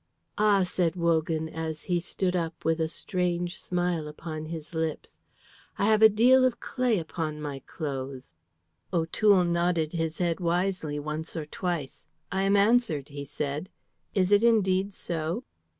"Ah," 0.39 0.63
said 0.63 0.95
Wogan, 0.95 1.47
as 1.47 1.83
he 1.83 1.99
stood 1.99 2.35
up 2.35 2.65
with 2.65 2.81
a 2.81 2.89
strange 2.89 3.55
smile 3.59 4.07
upon 4.07 4.45
his 4.47 4.73
lips, 4.73 5.19
"I 5.77 5.85
have 5.85 6.01
a 6.01 6.09
deal 6.09 6.43
of 6.43 6.59
clay 6.59 6.97
upon 6.97 7.39
my 7.39 7.59
clothes." 7.67 8.33
O'Toole 8.91 9.43
nodded 9.43 9.93
his 9.93 10.17
head 10.17 10.39
wisely 10.39 10.97
once 10.97 11.35
or 11.37 11.45
twice. 11.45 12.07
"I 12.31 12.41
am 12.41 12.57
answered," 12.57 13.09
he 13.09 13.23
said. 13.25 13.69
"Is 14.15 14.31
it 14.31 14.43
indeed 14.43 14.91
so?" 14.91 15.43